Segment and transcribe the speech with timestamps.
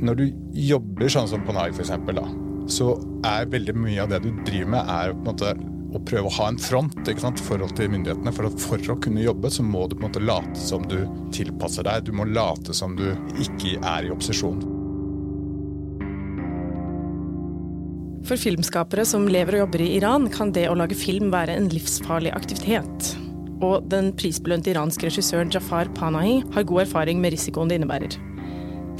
[0.00, 0.24] når du
[0.56, 2.28] jobber sånn som på eksempel, da,
[2.70, 2.94] så
[3.26, 5.54] er veldig mye av det du driver med, er på en måte
[5.90, 8.32] å prøve å ha en front ikke sant, forhold til myndighetene.
[8.34, 11.00] For, at for å kunne jobbe, så må du på en måte late som du
[11.34, 12.06] tilpasser deg.
[12.06, 13.08] Du må late som du
[13.42, 14.62] ikke er i opposisjon.
[18.28, 21.70] For filmskapere som lever og jobber i Iran, kan det å lage film være en
[21.72, 23.14] livsfarlig aktivitet.
[23.60, 28.29] Og den prisbelønte iranske regissøren Jafar Panahi har god erfaring med risikoen det innebærer.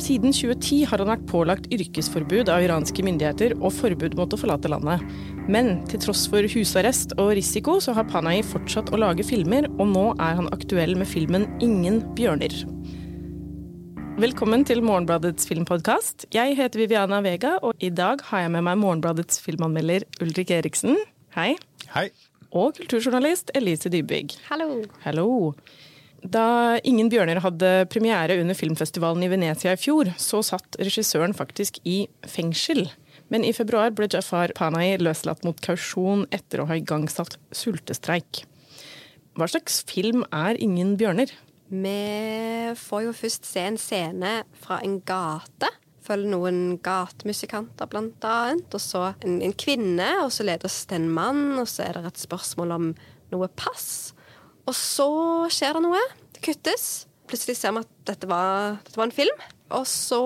[0.01, 4.71] Siden 2010 har han vært pålagt yrkesforbud av iranske myndigheter og forbud mot å forlate
[4.73, 5.03] landet.
[5.51, 9.91] Men til tross for husarrest og risiko, så har Panahi fortsatt å lage filmer, og
[9.93, 12.65] nå er han aktuell med filmen 'Ingen bjørner'.
[14.21, 16.27] Velkommen til Morgenbladets filmpodkast.
[16.33, 20.97] Jeg heter Viviana Vega, og i dag har jeg med meg Morgenbladets filmanmelder Ulrik Eriksen.
[21.37, 21.57] Hei.
[21.93, 22.09] Hei.
[22.53, 24.39] Og kulturjournalist Elise Dybvig.
[24.49, 24.85] Hallo.
[25.05, 25.55] Hallo.
[26.21, 31.81] Da Ingen bjørner hadde premiere under filmfestivalen i Venezia i fjor, så satt regissøren faktisk
[31.89, 32.89] i fengsel.
[33.31, 38.45] Men i februar ble Jafar Panay løslatt mot kausjon etter å ha igangsatt sultestreik.
[39.39, 41.31] Hva slags film er Ingen bjørner?
[41.71, 45.71] Vi får jo først se en scene fra en gate.
[46.03, 48.67] Følger noen gatemusikanter, blant annet.
[48.75, 52.11] Og så en, en kvinne, og så ledes det en mann, og så er det
[52.11, 52.91] et spørsmål om
[53.31, 54.11] noe pass.
[54.71, 55.11] Og så
[55.51, 56.01] skjer det noe.
[56.37, 56.89] Det kuttes.
[57.31, 59.43] Plutselig ser vi at dette var, dette var en film.
[59.75, 60.23] Og så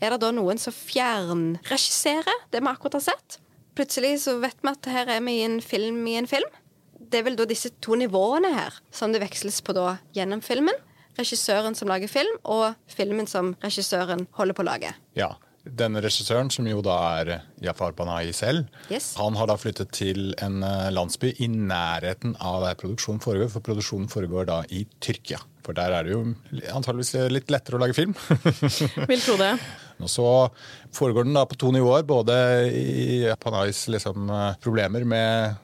[0.00, 3.38] er det da noen som fjernregisserer det vi akkurat har sett.
[3.76, 6.50] Plutselig så vet vi at her er vi i en film i en film.
[6.94, 10.76] Det er vel da disse to nivåene her som det veksles på da gjennom filmen.
[11.18, 14.90] Regissøren som lager film, og filmen som regissøren holder på å lage.
[15.14, 15.28] Ja.
[15.64, 17.30] Denne regissøren, som jo da er
[17.64, 19.14] Jafar Panahi selv, Yes.
[19.16, 23.48] han har da flyttet til en eh, landsby i nærheten av der produksjonen foregår.
[23.54, 25.40] For produksjonen foregår da i Tyrkia.
[25.64, 26.20] For der er det jo
[26.76, 28.12] antageligvis litt lettere å lage film.
[29.08, 29.54] Vil tro det.
[30.04, 30.28] Og så
[30.92, 32.04] foregår den da på to nivåer.
[32.04, 32.36] Både
[32.68, 35.56] i Panais liksom, eh, problemer med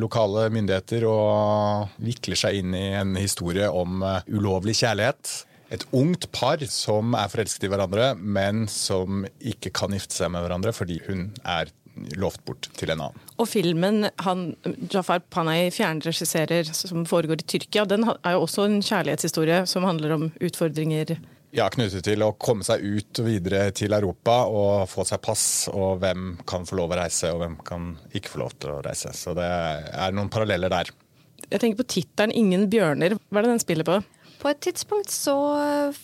[0.00, 5.36] lokale myndigheter og vikler seg inn i en historie om eh, ulovlig kjærlighet.
[5.72, 10.44] Et ungt par som er forelsket i hverandre, men som ikke kan gifte seg med
[10.44, 11.72] hverandre fordi hun er
[12.16, 13.20] lovt bort til en annen.
[13.40, 14.46] Og filmen han,
[14.92, 20.16] Jafar Panay fjernregisserer, som foregår i Tyrkia, den er jo også en kjærlighetshistorie som handler
[20.16, 21.16] om utfordringer
[21.52, 25.44] Ja, knyttet til å komme seg ut og videre til Europa og få seg pass,
[25.68, 28.80] og hvem kan få lov å reise, og hvem kan ikke få lov til å
[28.86, 29.12] reise.
[29.12, 30.88] Så det er noen paralleller der.
[31.52, 33.18] Jeg tenker på tittelen 'Ingen bjørner'.
[33.28, 34.00] Hva er det den spiller på?
[34.42, 35.34] På et tidspunkt så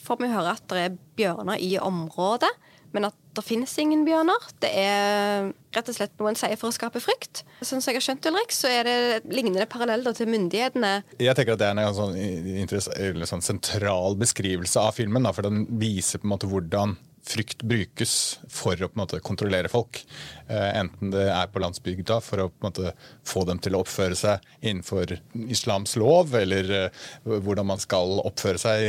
[0.04, 2.50] får vi høre at det er bjørner i området,
[2.94, 4.46] men at det finnes ingen bjørner.
[4.62, 7.42] Det er rett og slett noe en sier for å skape frykt.
[7.60, 10.94] Sånn som jeg har skjønt, Ulrik, så er det lignende paralleller til myndighetene.
[11.20, 15.26] Jeg tenker at Det er en sånn, sånn sentral beskrivelse av filmen.
[15.26, 16.96] Da, for Den viser på en måte hvordan
[17.28, 18.12] frykt brukes
[18.52, 20.00] for å på en måte kontrollere folk.
[20.48, 22.92] Eh, enten det er på landsbygda for å på en måte
[23.26, 25.18] få dem til å oppføre seg innenfor
[25.48, 28.86] islams lov, eller eh, hvordan man skal oppføre seg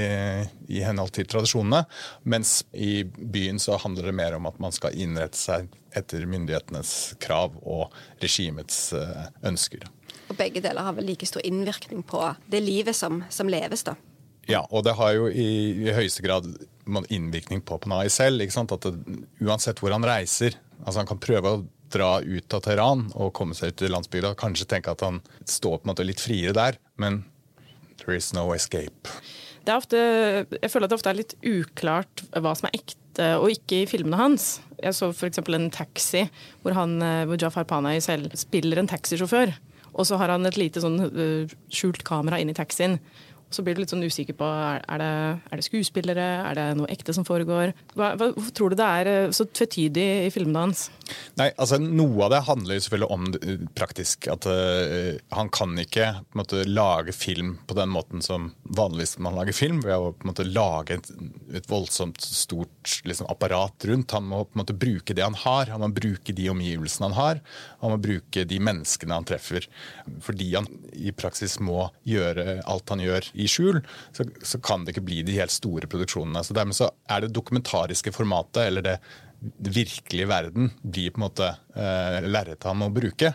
[0.70, 1.84] i, henhold til tradisjonene.
[2.30, 7.16] Mens i byen så handler det mer om at man skal innrette seg etter myndighetenes
[7.24, 7.90] krav og
[8.24, 9.88] regimets eh, ønsker.
[10.30, 13.98] Og begge deler har vel like stor innvirkning på det livet som, som leves, da.
[14.50, 15.50] Ja, og det har jo i,
[15.86, 16.48] i høyeste grad
[17.14, 18.42] innvirkning på Panay selv.
[18.42, 18.94] At det,
[19.46, 23.58] uansett hvor han reiser altså Han kan prøve å dra ut av Teheran og komme
[23.58, 24.32] seg ut til landsbygda.
[24.40, 27.24] Kanskje tenke at han står på en måte litt friere der, men
[28.00, 29.12] there is no escape.
[29.70, 30.00] Ofte,
[30.56, 33.90] jeg føler at det ofte er litt uklart hva som er ekte og ikke i
[33.90, 34.48] filmene hans.
[34.80, 35.42] Jeg så f.eks.
[35.44, 36.24] en taxi
[36.64, 39.52] hvor, han, eh, hvor Jafar Panahi selv spiller en taxisjåfør.
[39.92, 42.98] Og så har han et lite sånn øh, skjult kamera inn i taxien.
[43.50, 45.14] Så blir du litt sånn usikker på er det,
[45.50, 47.74] er det skuespillere, er det noe ekte som foregår.
[47.96, 50.90] Hva, hva, hvorfor tror du det er øh, så tvetydig i filmene hans?
[51.40, 54.28] Nei, altså Noe av det handler jo selvfølgelig om eh, praktisk.
[54.30, 59.18] At uh, han kan ikke på en måte, lage film på den måten som vanligvis
[59.24, 59.82] man lager film.
[59.86, 61.10] Ved å på en måte lage et,
[61.58, 64.14] et voldsomt stort liksom, apparat rundt.
[64.14, 65.74] Han må på en måte bruke det han har.
[65.74, 67.42] Han må bruke de omgivelsene han har.
[67.82, 69.66] Han må bruke de menneskene han treffer.
[70.26, 73.82] Fordi han i praksis må gjøre alt han gjør i skjul,
[74.16, 76.44] så, så kan det ikke bli de helt store produksjonene.
[76.46, 78.98] Så Dermed så er det dokumentariske formatet, eller det
[79.40, 83.34] virkelige verden blir på en måte eh, lerretet han må bruke.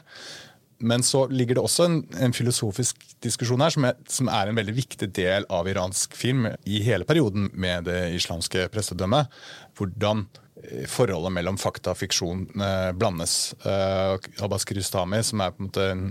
[0.85, 4.59] Men så ligger det også en, en filosofisk diskusjon her som er, som er en
[4.59, 9.31] veldig viktig del av iransk film i hele perioden med det islamske prestedømmet.
[9.79, 10.27] Hvordan
[10.61, 13.55] eh, forholdet mellom fakta og fiksjon eh, blandes.
[13.65, 16.06] Eh, Abbas Kiarostami, som er på en måte en,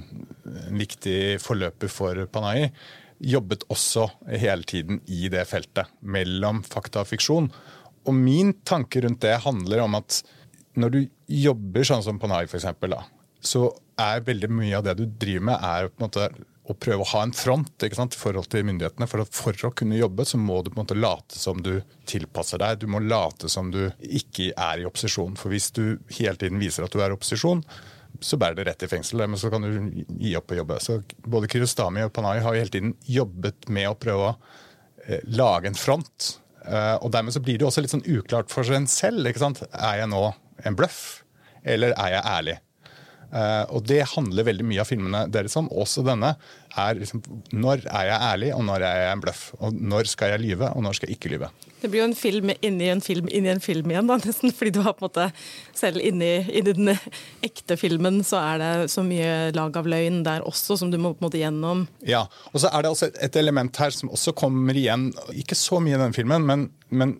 [0.69, 2.71] en viktig forløper for Panahi,
[3.23, 7.51] jobbet også hele tiden i det feltet mellom fakta og fiksjon.
[8.03, 10.23] og min tanke rundt det handler om at
[10.75, 12.95] når du jobber sånn som Panay, for eksempel,
[13.39, 16.27] så er veldig mye av det du driver med, er på en måte
[16.63, 19.07] å prøve å ha en front i forhold til myndighetene.
[19.11, 22.61] For, for å kunne jobbe så må du på en måte late som du tilpasser
[22.61, 22.79] deg.
[22.79, 25.35] Du må late som du ikke er i opposisjon.
[25.39, 27.65] For hvis du hele tiden viser at du er i opposisjon,
[28.23, 29.23] så bærer det rett i fengsel.
[29.27, 30.79] Men så kan du gi opp å jobbe.
[30.83, 34.35] Så både Kirostami og Panay har jo hele tiden jobbet med å prøve å
[35.05, 36.33] eh, lage en front.
[36.63, 39.27] Eh, og dermed så blir det også litt sånn uklart for seg selv.
[39.27, 39.63] ikke sant?
[39.71, 40.25] Er jeg nå
[40.63, 41.23] en bløff,
[41.63, 42.59] eller er jeg ærlig?
[43.33, 46.35] Uh, og det handler veldig mye av filmene deres om, også denne.
[46.77, 49.43] er liksom, Når er jeg ærlig, og når er jeg en bløff?
[49.57, 51.49] Og når skal jeg lyve, og når skal jeg ikke lyve?
[51.81, 54.53] Det blir jo en film inni en film inni en film igjen, da, nesten.
[54.53, 55.27] Fordi du har på en måte
[55.73, 56.93] Selv inni, inni den
[57.43, 61.15] ekte filmen så er det så mye lag av løgn der også, som du må
[61.15, 61.87] på en måte gjennom.
[62.07, 65.81] Ja, og så er det også et element her som også kommer igjen, ikke så
[65.83, 67.17] mye i den filmen, men, men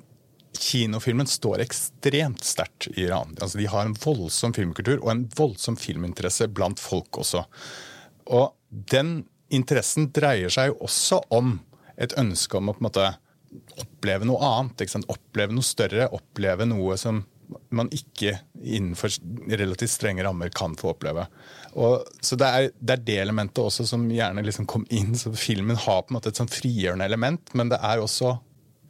[0.59, 3.35] kinofilmen står ekstremt sterkt i Iran.
[3.39, 7.45] Altså, de har en voldsom filmkultur og en voldsom filminteresse blant folk også.
[8.33, 9.23] Og den
[9.53, 11.57] interessen dreier seg jo også om
[12.01, 13.11] et ønske om å på en måte
[13.81, 14.85] oppleve noe annet.
[15.05, 17.23] Oppleve noe større, oppleve noe som
[17.73, 19.13] man ikke innenfor
[19.51, 21.27] relativt strenge rammer kan få oppleve.
[21.73, 25.13] Og, så det er, det er, det elementet også som gjerne liksom kom inn.
[25.17, 28.37] så Filmen har på en måte et sånn frigjørende element, men det er også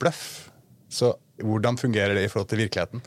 [0.01, 0.52] bløff.
[0.94, 3.01] Så hvordan fungerer det i forhold til virkeligheten?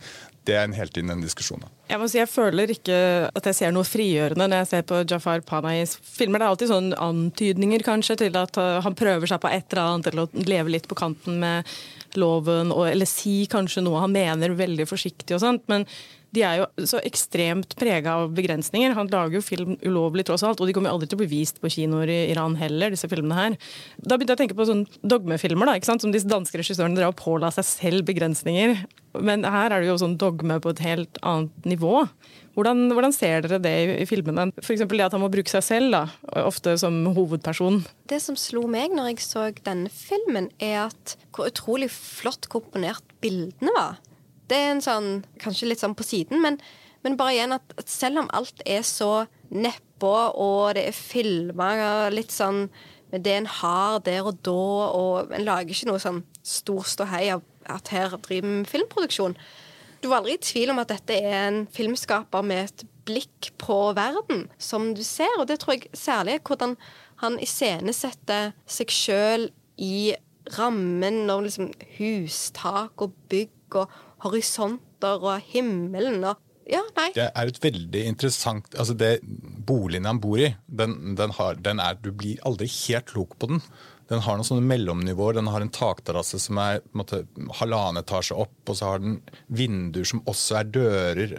[0.47, 1.65] Det er en helt innen en diskusjon.
[1.91, 2.97] Jeg må si jeg føler ikke
[3.27, 6.39] at jeg ser noe frigjørende når jeg ser på Jafar Panais filmer.
[6.39, 9.83] Det er alltid sånn antydninger kanskje til at uh, han prøver seg på et eller
[9.85, 11.77] annet, eller å leve litt på kanten med
[12.17, 15.67] loven, eller si kanskje noe han mener veldig forsiktig og sånt.
[15.73, 15.85] Men
[16.35, 18.95] de er jo så ekstremt prega av begrensninger.
[18.97, 21.31] Han lager jo film ulovlig, tross alt, og de kommer jo aldri til å bli
[21.31, 23.59] vist på kinoer i Iran heller, disse filmene her.
[23.99, 26.05] Da begynte jeg å tenke på sånne dogmefilmer, da, ikke sant?
[26.05, 28.77] som disse danske regissørene drev og påla seg selv begrensninger.
[29.17, 32.03] Men her er det jo sånn dogme på et helt annet nivå.
[32.57, 34.49] Hvordan, hvordan ser dere det i, i filmene?
[34.63, 34.85] F.eks.
[34.89, 36.03] det at han må bruke seg selv, da,
[36.45, 37.83] ofte som hovedperson.
[38.09, 43.05] Det som slo meg når jeg så denne filmen, er at hvor utrolig flott komponert
[43.25, 44.01] bildene var.
[44.51, 45.09] Det er en sånn,
[45.43, 46.61] kanskje litt sånn på siden, men,
[47.05, 51.73] men bare igjen at, at, selv om alt er så nedpå, og det er filma
[52.15, 52.67] litt sånn
[53.13, 57.29] med det en har der og da, og en lager ikke noe sånn stor ståhei
[57.35, 59.37] av at her driver vi med filmproduksjon.
[60.03, 63.79] Du var aldri i tvil om at dette er en filmskaper med et blikk på
[63.97, 65.33] verden, som du ser.
[65.39, 66.77] Og det tror jeg særlig er hvordan
[67.23, 69.49] han iscenesetter seg sjøl
[69.83, 70.15] i
[70.59, 73.95] rammen og liksom hustak og bygg og
[74.27, 77.13] horisonter og himmelen og ja, nei.
[77.15, 79.21] Det er et veldig interessant altså det
[79.67, 83.51] Boligen han bor i, den, den, har, den er, du blir aldri helt klok på
[83.51, 83.63] den.
[84.07, 85.35] Den har noen sånne mellomnivåer.
[85.41, 87.25] Den har en takterrasse som er måte,
[87.59, 89.17] halvannen etasje opp, og så har den
[89.51, 91.35] vinduer som også er dører.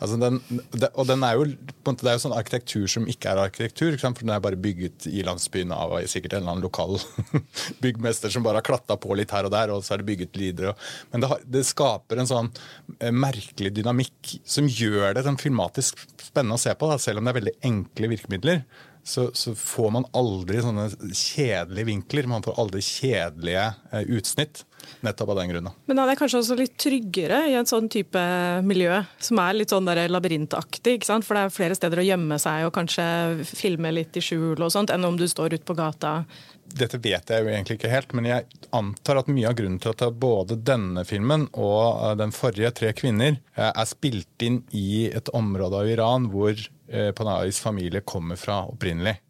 [0.00, 0.38] Altså den,
[0.72, 1.46] det, og den er jo,
[1.84, 4.60] måte, det er jo sånn arkitektur som ikke er arkitektur, ikke for den er bare
[4.60, 6.96] bygget i landsbyen av sikkert en eller annen lokal
[7.84, 10.40] byggmester som bare har klatta på litt her og der, og så er det bygget
[10.40, 10.72] videre.
[11.12, 12.52] Men det, har, det skaper en sånn
[12.98, 17.28] eh, merkelig dynamikk som gjør det sånn filmatisk spennende å se på, da, selv om
[17.28, 18.64] det er veldig enkle virkemidler
[19.04, 22.28] så, så, får man aldri sånne kjedelige vinkler.
[22.30, 24.64] Man får aldri kjedelige eh, utsnitt.
[25.04, 25.74] Nettopp av den grunnen.
[25.88, 28.20] Men da er det kanskje også litt tryggere i en sånn type
[28.66, 30.96] miljø, som er litt sånn labyrintaktig.
[30.98, 31.26] ikke sant?
[31.26, 33.04] For det er flere steder å gjemme seg og kanskje
[33.48, 36.22] filme litt i skjul og sånt, enn om du står ute på gata.
[36.70, 39.92] Dette vet jeg jo egentlig ikke helt, men jeg antar at mye av grunnen til
[39.92, 45.10] at både denne filmen og eh, den forrige, 'Tre kvinner', eh, er spilt inn i
[45.10, 46.56] et område av Iran hvor
[46.90, 49.20] Eh, Panayis familie kommer fra opprinnelig.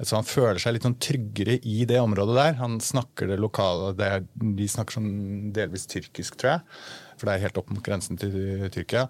[0.00, 2.54] Så han føler seg litt sånn tryggere i det området der.
[2.60, 5.10] Han snakker det lokale det er, De snakker sånn
[5.52, 6.78] delvis tyrkisk, tror jeg.
[7.18, 8.30] For det er helt opp mot grensen til
[8.70, 9.08] Tyrkia.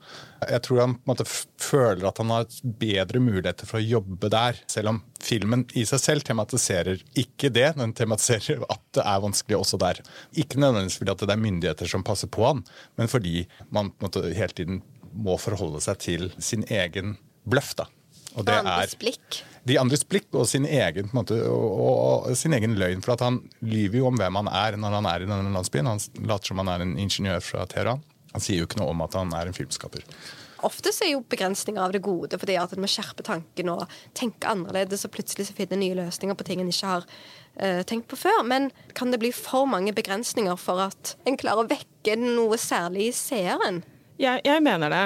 [0.49, 2.49] Jeg tror han måte føler at han har
[2.81, 4.62] bedre muligheter for å jobbe der.
[4.73, 9.61] Selv om filmen i seg selv tematiserer ikke det, den tematiserer at det er vanskelig
[9.61, 10.00] også der.
[10.33, 12.65] Ikke nødvendigvis fordi at det er myndigheter som passer på han,
[12.97, 14.81] men fordi man måte hele tiden
[15.12, 17.77] må forholde seg til sin egen bløff.
[17.77, 17.91] da.
[18.37, 19.41] Og det andres blikk.
[19.69, 21.79] De andres blikk og sin egen, måte, og,
[22.29, 23.03] og, sin egen løgn.
[23.05, 25.91] For han lyver jo om hvem han er når han er i denne landsbyen.
[25.91, 28.05] Han later som han er en ingeniør fra Teheran.
[28.35, 30.05] Han sier jo ikke noe om at han er en filmskaper.
[30.67, 33.85] Ofte så er jo begrensninger av det gode, fordi at en må skjerpe tanken og
[34.19, 38.09] tenke annerledes, og plutselig så finne nye løsninger på ting en ikke har uh, tenkt
[38.11, 38.43] på før.
[38.49, 43.13] Men kan det bli for mange begrensninger for at en klarer å vekke noe særlig
[43.13, 43.85] i seeren?
[44.19, 45.03] Jeg, jeg, mener det.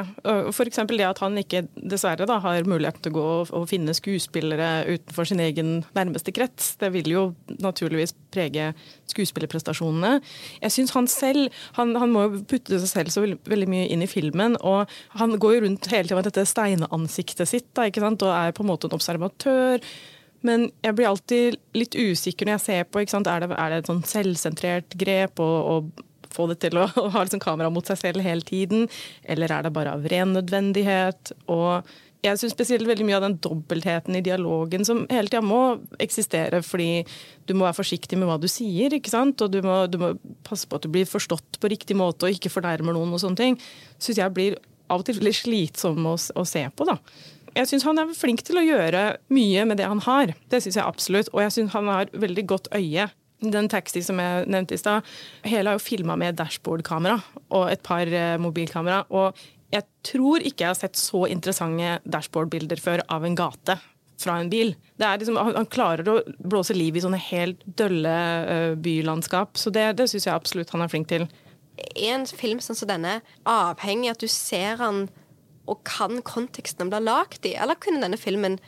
[0.54, 0.78] F.eks.
[0.88, 5.28] det at han ikke dessverre da, har mulighet til å gå og, finne skuespillere utenfor
[5.28, 6.71] sin egen nærmeste krets.
[6.81, 7.25] Det vil jo
[7.61, 8.71] naturligvis prege
[9.12, 10.14] skuespillerprestasjonene.
[10.62, 14.09] Jeg syns han selv han, han, må putte seg selv så veldig, mye inn i
[14.09, 14.57] filmen.
[14.64, 14.88] og
[15.21, 18.25] Han går jo rundt hele tiden med dette steinansiktet sitt da, ikke sant?
[18.25, 19.85] og er på en måte en observatør.
[20.40, 23.04] Men jeg blir alltid litt usikker når jeg ser på.
[23.04, 25.45] Er det, er, det, et sånn selvsentrert grep?
[25.45, 28.88] og, og få det til å, å ha liksom kamera mot seg selv hele tiden?
[29.24, 31.34] Eller er det bare av ren nødvendighet?
[31.52, 31.88] Og
[32.22, 36.62] jeg syns spesielt veldig mye av den dobbeltheten i dialogen som hele tida må eksistere,
[36.62, 37.02] fordi
[37.48, 39.42] du må være forsiktig med hva du sier, ikke sant?
[39.42, 40.12] og du må, du må
[40.46, 43.40] passe på at du blir forstått på riktig måte og ikke fornærmer noen, og sånne
[43.40, 43.58] ting,
[43.98, 44.58] syns jeg blir
[44.92, 46.86] av og til veldig slitsom å, å se på.
[46.86, 46.98] da.
[47.56, 49.02] Jeg syns han er flink til å gjøre
[49.34, 50.32] mye med det han har.
[50.48, 51.28] Det syns jeg absolutt.
[51.34, 53.10] Og jeg syns han har veldig godt øye
[53.50, 55.08] den taxi som jeg nevnte i stad,
[55.49, 57.18] hele er jo filma med dashbordkamera
[57.50, 59.02] og et par eh, mobilkamera.
[59.11, 59.38] Og
[59.72, 63.78] jeg tror ikke jeg har sett så interessante dashbordbilder før av en gate
[64.22, 64.75] fra en bil.
[65.00, 68.12] Liksom, han klarer å blåse liv i sånne helt dølle
[68.46, 69.58] uh, bylandskap.
[69.58, 71.26] Så det, det syns jeg absolutt han er flink til.
[71.96, 75.06] Er en film sånn som denne avhengig av at du ser han
[75.70, 77.56] og kan konteksten han blir lagd i?
[77.56, 78.61] Eller kunne denne filmen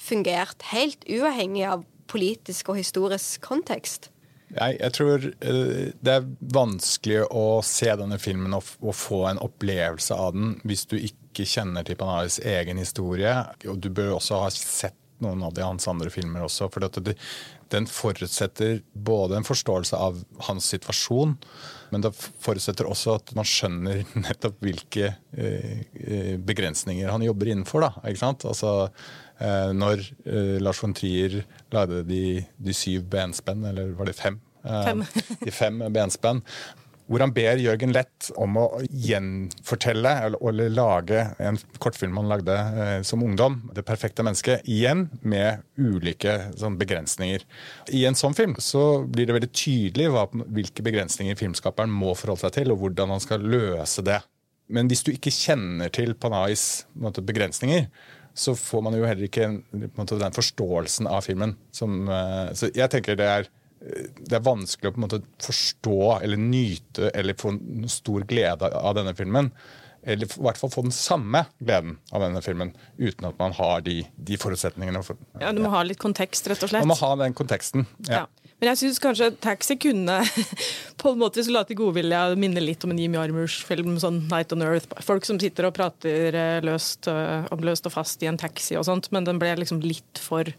[0.00, 4.10] fungert helt uavhengig av politisk og historisk kontekst?
[4.50, 10.16] Jeg, jeg tror uh, det er vanskelig å se denne filmen og, få en opplevelse
[10.16, 13.36] av den hvis du ikke kjenner til Panaris egen historie.
[13.70, 16.70] Og du bør også ha sett noen av de hans andre filmer også.
[16.72, 17.14] For det,
[17.70, 21.36] den forutsetter både en forståelse av hans situasjon,
[21.92, 27.86] men det forutsetter også at man skjønner nettopp hvilke uh, begrensninger han jobber innenfor.
[27.86, 27.92] Da?
[28.48, 29.29] Altså, Eh,
[29.72, 31.40] når eh, Lars von Trier
[31.72, 34.40] lagde de, de syv benspenn, eller var det fem?
[34.64, 35.04] Eh, fem.
[35.46, 36.44] de fem benspenn.
[37.10, 43.00] Hvor han ber Jørgen Lett om å gjenfortelle eller, lage en kortfilm han lagde eh,
[43.02, 47.42] som ungdom, 'Det perfekte mennesket', igjen med ulike sånn, begrensninger.
[47.90, 52.46] I en sånn film så blir det veldig tydelig hva, hvilke begrensninger filmskaperen må forholde
[52.46, 54.20] seg til, og hvordan han skal løse det.
[54.70, 57.88] Men hvis du ikke kjenner til Panais begrensninger,
[58.34, 59.48] så får man jo heller ikke
[59.96, 61.56] måte, den forståelsen av filmen.
[61.74, 66.00] Som, uh, så jeg tenker det er, det er vanskelig å på en måte forstå
[66.20, 67.54] eller nyte eller få
[67.90, 69.52] stor glede av denne filmen.
[70.00, 73.82] Eller i hvert fall få den samme gleden av denne filmen uten at man har
[73.84, 75.02] de, de forutsetningene.
[75.04, 76.84] For, ja, Du må ha litt kontekst, rett og slett?
[76.84, 77.88] Man må ha den konteksten.
[78.08, 78.22] ja.
[78.22, 78.28] ja.
[78.60, 80.18] Men jeg syns kanskje Taxi kunne
[81.00, 84.64] på en måte la til godvilje minne litt om en Jimmy Jarmusch-film, sånn Night on
[84.66, 84.92] Earth.
[85.04, 88.84] Folk som sitter og prater eh, løst, eh, løst og fast i en taxi og
[88.88, 90.52] sånt, men den ble liksom litt for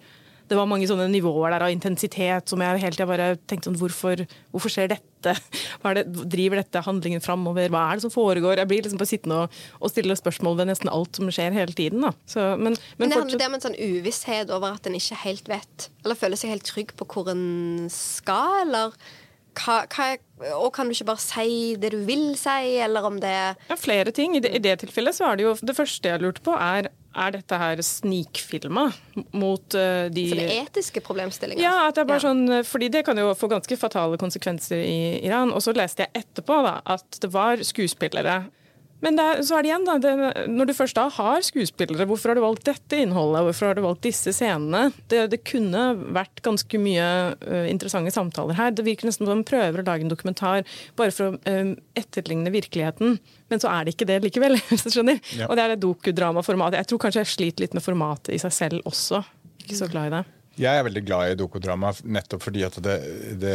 [0.51, 3.79] det var mange sånne nivåer der av intensitet som jeg hele tida bare tenkte sånn
[3.79, 5.07] hvorfor, hvorfor skjer dette?
[5.21, 6.03] Det,
[6.33, 7.69] driver dette handlingen framover?
[7.71, 8.59] Hva er det som foregår?
[8.59, 11.75] Jeg blir liksom bare sittende og, og stille spørsmål ved nesten alt som skjer hele
[11.77, 12.03] tiden.
[12.25, 15.19] Så, men, men, men, det handler det om en sånn uvisshet over at en ikke
[15.23, 17.45] helt vet, eller føler seg helt trygg på hvor en
[17.93, 18.97] skal, eller
[19.61, 20.07] hva, hva,
[20.57, 23.35] og kan du ikke bare si det du vil si, eller om det
[23.69, 24.35] Ja, flere ting.
[24.37, 26.89] I det, i det tilfellet så er det jo Det første jeg lurte på, er
[27.11, 28.85] er dette her snikfilma
[29.35, 31.63] mot uh, de Så det er etiske problemstillinger?
[31.63, 32.29] Ja, at det er bare ja.
[32.29, 35.51] sånn, fordi det kan jo få ganske fatale konsekvenser i Iran.
[35.51, 38.43] Og så leste jeg etterpå da, at det var skuespillere
[39.01, 40.11] men er, så er det igjen, da, det,
[40.51, 43.43] når du først da har skuespillere, hvorfor har du valgt dette innholdet?
[43.47, 44.91] Hvorfor har du valgt disse scenene?
[45.09, 48.75] Det, det kunne vært ganske mye uh, interessante samtaler her.
[48.77, 50.67] Det virker nesten som om man prøver å lage en dokumentar
[50.99, 53.17] bare for å uh, etterligne virkeligheten.
[53.51, 54.59] Men så er det ikke det likevel.
[54.69, 55.17] hvis du skjønner.
[55.37, 55.49] Ja.
[55.49, 56.83] Og det er det dokudramaformatet.
[56.83, 59.23] Jeg tror kanskje jeg sliter litt med formatet i seg selv også.
[59.63, 60.23] Ikke så glad i det.
[60.59, 62.95] Jeg er veldig glad i dokodrama nettopp fordi at det,
[63.39, 63.53] det,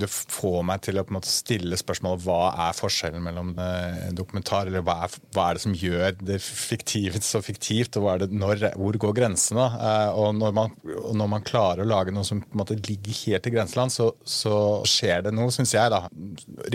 [0.00, 4.96] det, får meg til å stille spørsmålet hva er forskjellen mellom eh, dokumentar, eller hva
[5.06, 9.68] er, hva er, det som gjør det fiktivt så fiktivt, og når, hvor går grensene?
[9.78, 13.54] Eh, og når man, og når man, klarer å lage noe som ligger helt i
[13.54, 14.56] grenseland, så, så
[14.88, 16.02] skjer det noe, syns jeg, da,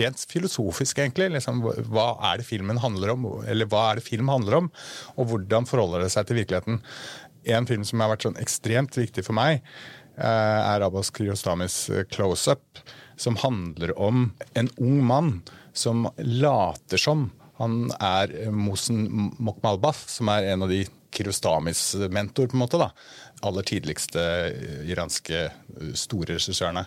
[0.00, 1.28] rent filosofisk egentlig.
[1.36, 1.60] Liksom,
[1.92, 4.74] hva er det filmen handler om, eller hva er det film handler om,
[5.20, 6.80] og hvordan forholder det seg til virkeligheten?
[7.54, 9.62] En film som har vært sånn ekstremt viktig for meg,
[10.16, 12.82] eh, er Abbas Kriostamis eh, 'Close Up',
[13.16, 20.52] som handler om en ung mann som later som han er Mosen Mokmalbaf, som er
[20.52, 22.78] en av de Kirostamis mentor, på en måte.
[22.78, 22.92] da.
[23.42, 25.48] Aller tidligste eh, iranske
[25.94, 26.84] store regissørene.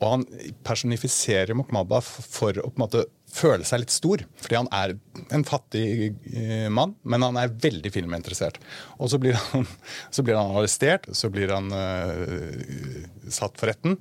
[0.00, 0.24] Og han
[0.64, 3.04] personifiserer Mokmalbaf for å på en måte
[3.36, 4.22] føle seg litt stor.
[4.42, 4.94] Fordi han er
[5.34, 5.84] en fattig
[6.32, 8.58] eh, mann, men han er veldig filminteressert.
[8.98, 9.66] Og så blir han,
[10.14, 13.98] så blir han arrestert, så blir han uh, satt for retten.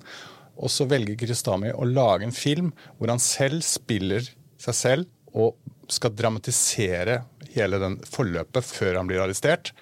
[0.56, 4.24] Og så velger Kristami å lage en film hvor han selv spiller
[4.62, 5.58] seg selv og
[5.92, 7.20] skal dramatisere
[7.56, 9.74] hele den forløpet før han blir arrestert,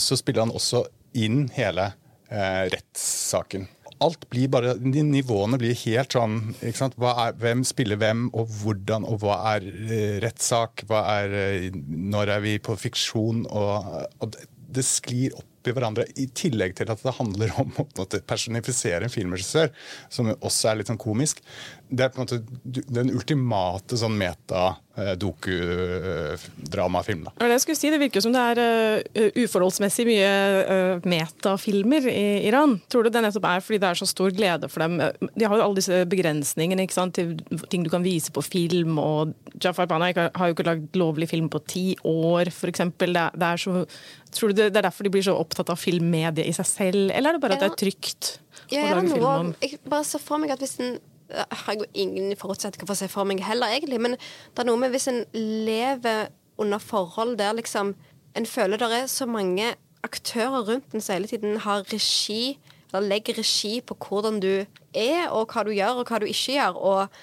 [0.00, 0.84] så spiller han også
[1.18, 1.90] inn hele
[2.30, 3.66] eh, rettssaken.
[4.00, 6.38] Alt blir bare, de Nivåene blir helt sånn?
[6.64, 10.86] Er, Hvem spiller hvem, og hvordan, og hva er eh, rettssak?
[10.88, 13.44] Hva er, eh, når er vi på fiksjon?
[13.50, 17.74] Og, og det, det sklir opp i hverandre, i tillegg til at det handler om
[17.76, 19.68] å personifisere en filmregissør,
[20.08, 21.42] som også er litt sånn komisk.
[21.90, 24.16] Det er på en måte den ultimate sånn
[24.96, 27.28] meta-dokudramafilm.
[27.38, 28.58] Det, jeg skulle si, det virker som det er
[29.14, 30.30] uh, uforholdsmessig mye
[30.66, 32.72] uh, metafilmer i Iran.
[32.90, 34.92] Tror du det nettopp er fordi det er så stor glede for dem?
[35.34, 37.28] De har jo alle disse begrensningene ikke sant, til
[37.70, 38.98] ting du kan vise på film.
[38.98, 42.80] og Jafar Bana har jo ikke lagd lovlig film på ti år, f.eks.
[42.98, 43.70] Det, det er så
[44.30, 47.10] Tror du det, det, er derfor de blir så opptatt av filmmediet i seg selv,
[47.10, 48.38] eller er det bare at det er trygt
[48.70, 50.92] ja, å lage film om Jeg bare ser for meg at hvis en
[51.30, 54.00] jeg har jo ingen forutsetninger for å se for meg heller, egentlig.
[54.02, 57.94] Men det er noe med hvis en lever under forhold der liksom
[58.38, 59.74] en føler det er så mange
[60.06, 62.58] aktører rundt en som hele tiden har regi,
[62.90, 64.52] eller legger regi på hvordan du
[64.94, 66.76] er, og hva du gjør, og hva du ikke gjør.
[66.76, 67.22] og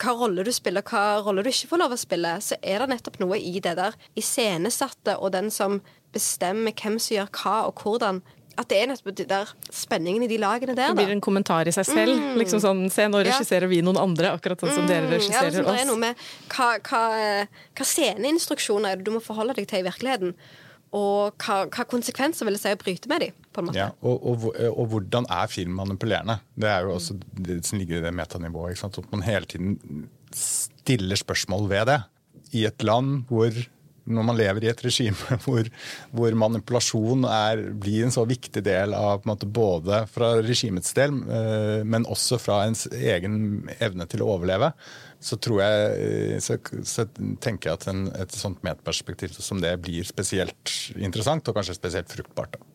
[0.00, 2.82] hva rolle du spiller, og hva rolle du ikke får lov å spille, så er
[2.82, 5.80] det nettopp noe i det der iscenesatte og den som
[6.14, 8.22] bestemmer hvem som gjør hva og hvordan.
[8.60, 10.92] At det er nettopp de der spenningen i de lagene der.
[10.94, 12.16] Det blir en kommentar i seg selv.
[12.18, 12.34] Mm.
[12.42, 13.72] liksom sånn, Se, nå regisserer ja.
[13.72, 14.90] vi noen andre, akkurat sånn som mm.
[14.90, 15.78] dere regisserer ja, liksom, oss.
[15.78, 17.02] Det er noe med hva, hva,
[17.74, 20.36] hva sceneinstruksjoner er det du må forholde deg til i virkeligheten.
[20.94, 23.40] Og hva, hva konsekvenser vil det si å bryte med dem?
[23.54, 23.78] på en måte.
[23.78, 26.40] Ja, og, og, og, hvordan er film manipulerende?
[26.58, 28.82] Det er jo også det som ligger i det metanivået.
[28.82, 29.78] At man hele tiden
[30.34, 32.00] stiller spørsmål ved det.
[32.54, 33.54] I et land hvor
[34.04, 35.68] når man lever i et regime hvor,
[36.14, 41.80] hvor manipulasjon er, blir en så viktig del av måte, både fra regimets del, eh,
[41.86, 44.74] men også fra ens egen evne til å overleve,
[45.24, 47.06] så jeg, eh, så, så
[47.40, 52.12] tenker jeg at en, et sånt medperspektiv som det blir spesielt interessant, og kanskje spesielt
[52.12, 52.58] fruktbart.
[52.58, 52.73] da.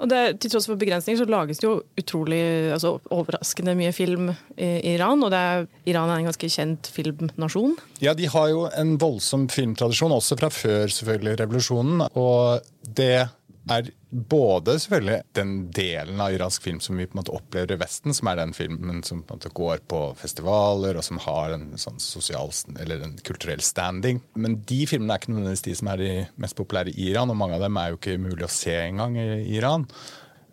[0.00, 2.40] Og det, Til tross for begrensninger så lages det jo utrolig
[2.74, 5.22] altså, overraskende mye film i Iran.
[5.22, 7.76] Og er, Iran er en ganske kjent filmnasjon.
[8.02, 12.06] Ja, de har jo en voldsom filmtradisjon, også fra før selvfølgelig revolusjonen.
[12.18, 12.62] Og
[12.96, 13.26] det
[13.70, 17.80] er både selvfølgelig den delen av iransk film som vi på en måte opplever i
[17.80, 21.54] Vesten, som er den filmen som på en måte går på festivaler og som har
[21.54, 24.20] en sånn sosial eller en kulturell standing.
[24.36, 26.12] Men de filmene er ikke nødvendigvis de som er de
[26.44, 29.16] mest populære i Iran, og mange av dem er jo ikke mulig å se engang
[29.16, 29.88] i Iran.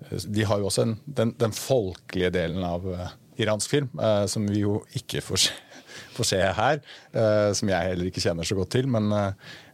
[0.08, 3.10] De har jo også en, den, den, folkelige delen av uh,
[3.42, 5.58] iransk film, uh, som vi jo ikke får se,
[6.16, 6.80] får se her.
[7.12, 8.88] Uh, som jeg heller ikke kjenner så godt til.
[8.88, 9.12] men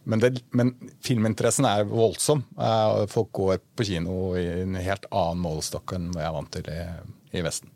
[0.06, 0.72] men, det, men,
[1.04, 2.44] filminteressen er voldsom.
[2.58, 6.70] Uh, folk går på kino i en helt annen målestokk enn jeg er vant til
[6.70, 6.82] i,
[7.34, 7.72] i, Vesten.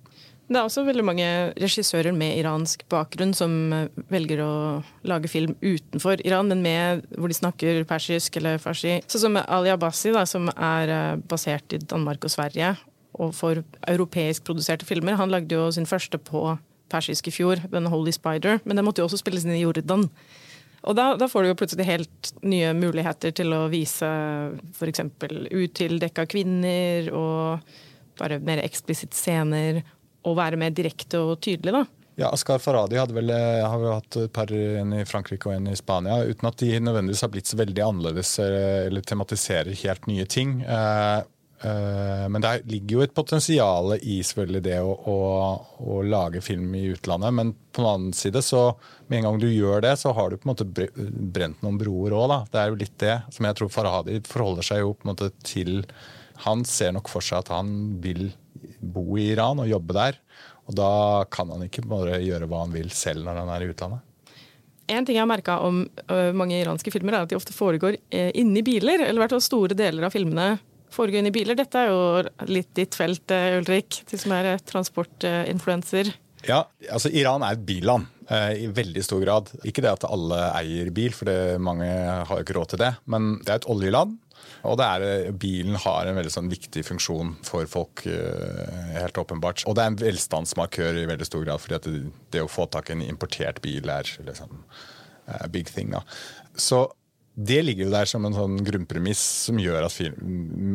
[0.50, 1.26] Det er også veldig mange
[1.62, 4.54] regissører med iransk bakgrunn som eh, velger å
[5.06, 8.96] lage film utenfor Iran, men med, hvor de snakker persisk eller farsi.
[9.06, 12.72] Sånn som Ali Abbasi, da, som er eh, basert i Danmark og Sverige,
[13.14, 15.20] og for europeisk produserte filmer.
[15.22, 16.56] Han lagde jo sin første på
[16.90, 20.08] persisk i fjor, The Holy Spider, men den måtte jo også spilles inn i Jordan.
[20.88, 24.08] Og da, da, får du jo plutselig helt nye muligheter til å vise
[24.72, 25.02] f.eks.
[25.52, 29.82] utildekka kvinner, og bare mer eksplisitt scener,
[30.24, 31.84] og være mer direkte og tydelig, da.
[32.20, 35.54] Ja, Askar Faradi hadde vel, eh, har vel hatt et par, en i Frankrike og
[35.54, 39.76] en i Spania, uten at de nødvendigvis har blitt så veldig annerledes eh, eller tematiserer
[39.84, 40.58] helt nye ting.
[40.60, 41.20] Eh,
[41.60, 45.16] men det ligger jo et potensial i selvfølgelig det å, å,
[45.84, 47.34] å, lage film i utlandet.
[47.36, 48.62] Men på den annen side, så
[49.08, 52.16] med en gang du gjør det, så har du på en måte brent noen broer
[52.16, 52.32] òg.
[52.48, 55.28] Det er jo litt det som jeg tror Farahadi forholder seg jo på en måte
[55.44, 55.82] til
[56.46, 58.30] Han ser nok for seg at han vil
[58.80, 60.16] bo i Iran og jobbe der.
[60.70, 60.92] Og da
[61.28, 64.06] kan han ikke bare gjøre hva han vil selv når han er i utlandet.
[64.90, 65.84] En ting jeg har merka om
[66.34, 69.04] mange iranske filmer, er at de ofte foregår uh, inni biler.
[69.04, 70.56] Eller i store deler av filmene
[70.94, 71.58] foregående biler.
[71.58, 76.12] Dette er jo litt ditt felt, eh, Ulrik, du som er eh, transportinfluenser.
[76.48, 79.52] Ja, altså Iran er et billand eh, i veldig stor grad.
[79.68, 82.94] Ikke det at alle eier bil, for det, mange har jo ikke råd til det.
[83.12, 84.18] Men det er et oljeland.
[84.66, 89.62] Og er, bilen har en veldig sånn viktig funksjon for folk, helt åpenbart.
[89.68, 92.00] Og det er en velstandsmarkør i veldig stor grad, fordi det,
[92.34, 94.60] det, å få tak i en importert bil er liksom
[95.52, 95.94] big thing.
[95.94, 96.02] da.
[96.60, 96.82] Så
[97.46, 100.16] det ligger jo der som en sånn grunnpremiss som gjør at film,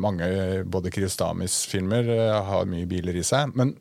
[0.01, 0.27] mange
[0.71, 3.53] både Kristamis filmer eh, har mye biler i seg.
[3.57, 3.75] Men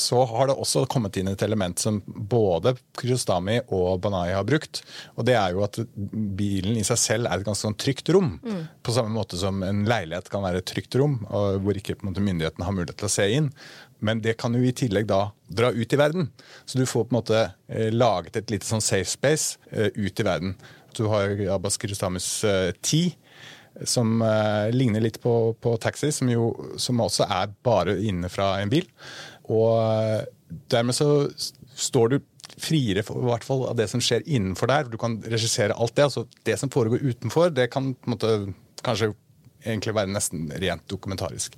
[0.00, 4.82] så har det også kommet inn et element som både Kristami og Banai har brukt.
[5.18, 5.76] Og det er jo at
[6.38, 8.32] bilen i seg selv er et ganske sånn trygt rom.
[8.40, 8.62] Mm.
[8.86, 12.68] På samme måte som en leilighet kan være et trygt rom, hvor ikke måte, myndighetene
[12.68, 13.52] har mulighet til å se inn.
[14.00, 16.30] Men det kan jo i tillegg da dra ut i verden.
[16.64, 20.22] Så du får på en måte eh, laget et lite sånn safe space eh, ut
[20.22, 20.54] i verden.
[20.96, 23.14] Du har Abbas Kristamus 10,
[23.86, 26.50] som uh, ligner litt på, på Taxi, som, jo,
[26.80, 28.88] som også er bare inne fra en bil.
[29.50, 30.24] Og uh,
[30.72, 31.08] dermed så
[31.78, 32.18] står du
[32.60, 34.90] friere for, i hvert fall av det som skjer innenfor der.
[34.90, 36.08] Du kan regissere alt det.
[36.08, 38.32] altså Det som foregår utenfor, det kan på en måte
[38.84, 39.12] kanskje
[39.64, 41.56] egentlig være nesten rent dokumentarisk.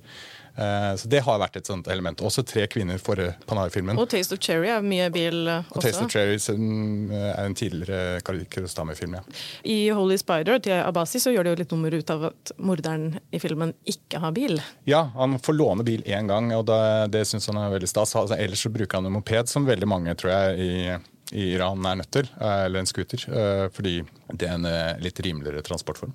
[0.53, 2.21] Uh, så Det har vært et sånt element.
[2.21, 3.17] Også tre kvinner for
[3.49, 3.97] Panar-filmen.
[3.97, 5.77] Og 'Taste of Cherry' er mye bil også.
[5.77, 9.21] Og 'Taste of Cherry' er en tidligere Karikirostami-film, ja.
[9.65, 13.19] I 'Holy Spider' til Abasi så gjør det jo litt nummer ut av at morderen
[13.31, 14.61] i filmen ikke har bil.
[14.85, 18.15] Ja, han får låne bil én gang, og det, det syns han er veldig stas.
[18.15, 20.97] Altså, ellers så bruker han en moped, som veldig mange tror jeg i
[21.33, 23.17] i Iran er eh, eller en scooter,
[23.73, 26.13] fordi det er en litt rimeligere transportform.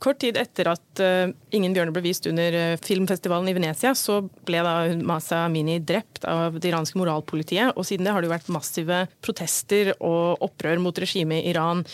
[0.00, 4.22] Kort tid etter at uh, Ingen bjørner ble vist under uh, filmfestivalen i Venezia, så
[4.48, 4.74] ble da
[5.06, 7.74] Masa Amini drept av det iranske moralpolitiet.
[7.76, 11.84] Og siden det har det jo vært massive protester og opprør mot regimet i Iran.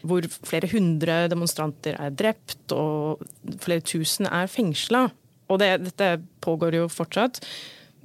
[0.00, 3.20] Hvor flere hundre demonstranter er drept og
[3.60, 5.10] flere tusen er fengsla.
[5.52, 7.42] Og det, dette pågår jo fortsatt.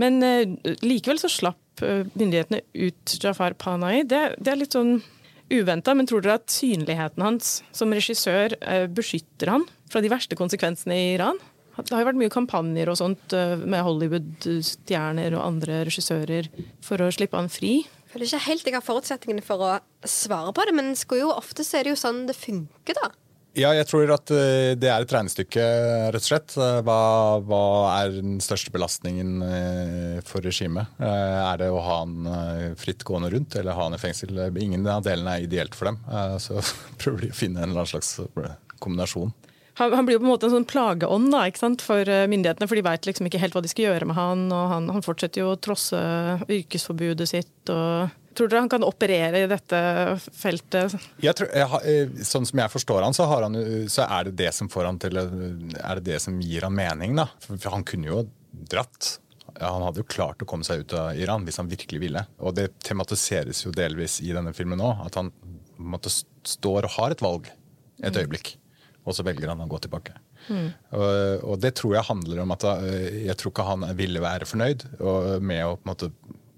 [0.02, 4.04] Men uh, likevel så slapp myndighetene ut Jafar Panahi.
[4.08, 4.98] Det, det er litt sånn
[5.54, 10.38] uventa, men tror dere at synligheten hans som regissør eh, beskytter han fra de verste
[10.40, 11.40] konsekvensene i Iran?
[11.76, 16.48] Det har jo vært mye kampanjer og sånt eh, med Hollywood-stjerner og andre regissører
[16.86, 17.82] for å slippe han fri.
[17.84, 19.74] Jeg føler ikke helt jeg har forutsetningene for å
[20.08, 23.12] svare på det, men jo, ofte så er det jo sånn det funker, da.
[23.56, 25.64] Ja, jeg tror at eh, det er et regnestykke,
[26.12, 26.56] rett og slett.
[26.60, 26.98] Eh, hva,
[27.48, 27.62] hva
[28.02, 30.92] er den største belastningen eh, for regimet?
[31.00, 34.36] Er det å ha han fritt gående rundt, eller ha han i fengsel?
[34.60, 36.02] Ingen av delene er ideelt for dem.
[36.44, 36.60] Så
[37.02, 38.18] prøver de å finne en eller annen slags
[38.84, 39.32] kombinasjon.
[39.76, 41.46] Han, han, blir jo på en måte en sånn plageånd da,
[41.84, 44.46] for myndighetene, for de veit liksom ikke helt hva de skal gjøre med han.
[44.56, 46.00] og Han, han fortsetter jo å trosse
[46.48, 47.58] yrkesforbudet sitt.
[47.74, 49.80] og Tror dere han kan operere i dette
[50.36, 50.96] feltet?
[51.24, 53.56] Tror, jeg, sånn som jeg forstår han, så, han,
[53.92, 57.16] så er det det som får han til Er det det som gir han mening,
[57.20, 57.30] da?
[57.46, 59.18] For han kunne jo dratt.
[59.62, 62.26] Han hadde jo klart å komme seg ut av Iran hvis han virkelig ville.
[62.44, 65.32] Og det tematiseres jo delvis i denne filmen òg, at han
[65.80, 67.48] måtte står og har et valg
[68.04, 68.20] et mm.
[68.20, 68.56] øyeblikk.
[69.06, 70.16] Og så velger han å gå tilbake.
[70.50, 70.68] Mm.
[70.98, 71.10] Og,
[71.46, 74.86] og, det tror jeg handler om at jeg tror ikke han ville være fornøyd
[75.46, 76.10] med å måte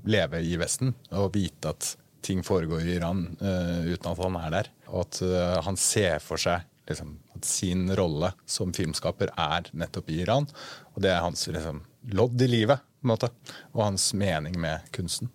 [0.08, 1.94] leve i Vesten og vite at
[2.28, 4.72] ting foregår i Iran uh, uten at han er der.
[4.92, 10.12] Og at uh, han ser for seg liksom, at sin rolle som filmskaper er nettopp
[10.12, 10.48] i Iran.
[10.96, 11.84] Og det er hans liksom,
[12.18, 13.30] lodd i livet på en måte,
[13.76, 15.32] og hans mening med kunsten.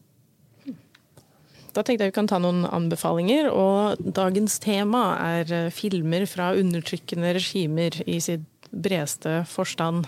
[1.72, 3.48] Da tenkte jeg vi kan ta noen anbefalinger.
[3.50, 5.04] og Dagens tema
[5.38, 10.04] er eh, filmer fra undertrykkende regimer i sitt bredeste forstand.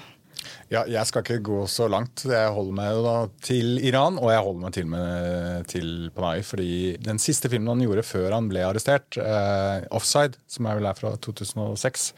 [0.73, 2.25] Ja, jeg skal ikke gå så langt.
[2.29, 6.43] Jeg holder meg da til Iran, og jeg holder meg til, med, til Panay.
[6.45, 10.91] fordi den siste filmen han gjorde før han ble arrestert, eh, 'Offside', som er vel
[10.91, 12.13] er fra 2006,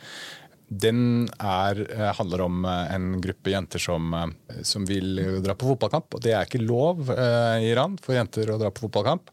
[0.68, 4.14] den er, eh, handler om eh, en gruppe jenter som,
[4.62, 6.14] som, vil dra på fotballkamp.
[6.14, 9.30] og Det er ikke lov i Iran for jenter å dra på fotballkamp.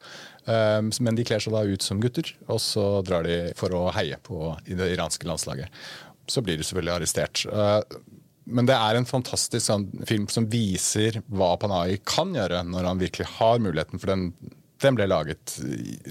[1.00, 4.18] men de kler seg da ut som gutter, og så drar de for å heie
[4.22, 5.72] på det iranske landslaget.
[6.28, 7.46] Så blir de selvfølgelig arrestert.
[8.46, 13.00] Men det er en fantastisk sånn, film som viser hva Panahi kan gjøre når han
[13.00, 14.02] virkelig har muligheten.
[14.02, 14.26] For den,
[14.84, 15.56] den ble laget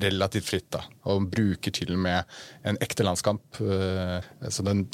[0.02, 0.68] relativt fritt.
[0.74, 0.82] da,
[1.12, 2.34] Og bruker til og med
[2.68, 3.60] en ekte landskamp.
[3.60, 4.86] Eh, så den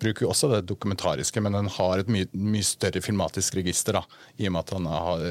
[0.00, 4.00] bruker jo også det dokumentariske, men den har et mye, mye større filmatisk register.
[4.00, 4.04] da,
[4.38, 5.24] I og med at han har,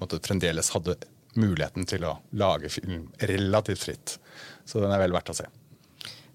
[0.00, 0.98] måtte, fremdeles hadde
[1.34, 4.18] muligheten til å lage film relativt fritt.
[4.64, 5.48] Så den er vel verdt å se.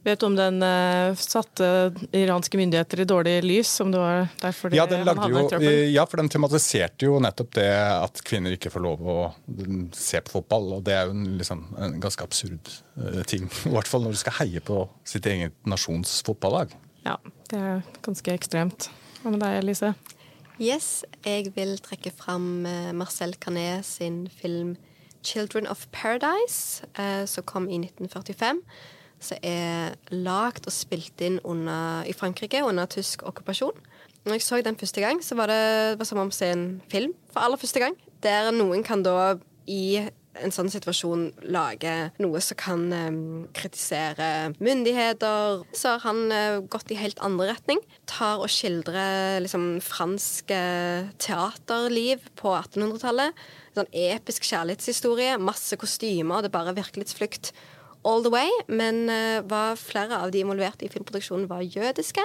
[0.03, 3.71] Vet du om den uh, satte iranske myndigheter i dårlig lys?
[3.83, 7.67] om det var derfor ja, den lagde jo, ja, for den tematiserte jo nettopp det
[7.75, 9.15] at kvinner ikke får lov å
[9.95, 10.77] se på fotball.
[10.77, 13.49] Og det er jo en, liksom, en ganske absurd uh, ting.
[13.67, 16.71] I hvert fall når du skal heie på sitt eget nasjons fotballag.
[17.03, 17.17] Ja,
[17.51, 18.87] det er ganske ekstremt.
[19.19, 19.91] Hva med deg, Elise?
[20.59, 24.77] Yes, jeg vil trekke fram uh, Marcel Carnet sin film
[25.19, 26.79] 'Children of Paradise',
[27.27, 28.61] som kom i 1945
[29.19, 33.75] som er lagd og spilt inn under, i Frankrike under tysk okkupasjon.
[34.25, 36.69] Når jeg så den første gang, så var det, var som om å se en
[36.91, 37.95] film for aller første gang.
[38.23, 39.37] Der noen kan da
[39.69, 40.01] i
[40.39, 45.63] en sånn situasjon lage noe som kan um, kritisere myndigheter.
[45.75, 47.81] Så har han uh, gått i helt andre retning.
[48.09, 50.53] Tar og skildrer liksom fransk
[51.19, 53.35] teaterliv på 1800-tallet.
[53.71, 55.35] En Sånn episk kjærlighetshistorie.
[55.41, 56.43] Masse kostymer.
[56.43, 57.53] Det er bare virkelighetsflukt
[58.07, 62.23] all the way, men uh, var flere av de involverte i filmproduksjonen var jødiske.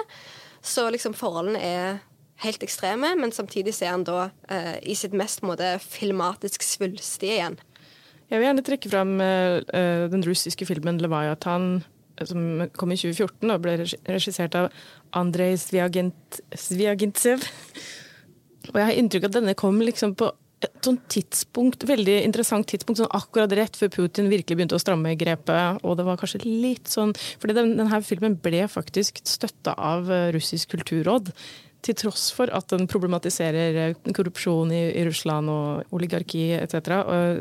[0.65, 1.97] Så liksom forholdene er
[2.43, 7.59] helt ekstreme, men samtidig ser han da uh, i sitt mest måte filmatisk svulstige igjen.
[8.31, 9.59] Jeg vil gjerne trekke fram uh,
[10.11, 11.83] den russiske filmen 'Leviathan',
[12.23, 13.75] som kom i 2014 og ble
[14.07, 14.69] regissert av
[15.13, 17.43] Andrej Sviagintsev.
[18.71, 20.31] Og jeg har inntrykk av at denne kom liksom på
[20.63, 25.15] et sånt tidspunkt, veldig interessant tidspunkt, sånn akkurat rett før Putin virkelig begynte å stramme
[25.19, 25.83] grepet.
[25.83, 30.31] Og det var kanskje litt sånn fordi den, denne filmen ble faktisk støtta av eh,
[30.35, 31.31] russisk kulturråd.
[31.85, 36.91] Til tross for at den problematiserer eh, korrupsjon i, i Russland og oligarki etc.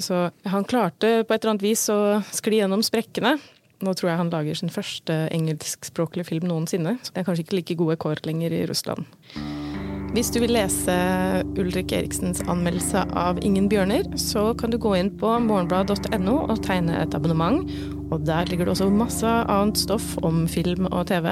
[0.04, 2.00] Så han klarte på et eller annet vis å
[2.34, 3.36] skli gjennom sprekkene.
[3.84, 6.96] Nå tror jeg han lager sin første engelskspråklige film noensinne.
[7.02, 9.08] Så det er kanskje ikke like gode kår lenger i Russland.
[10.14, 10.94] Hvis du vil lese
[11.58, 17.00] Ulrik Eriksens anmeldelse av Ingen bjørner, så kan du gå inn på morgenblad.no og tegne
[17.00, 17.66] et abonnement.
[18.14, 21.26] Og der ligger det også masse annet stoff om film og TV.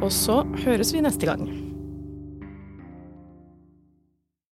[0.00, 1.44] Og så høres vi neste gang.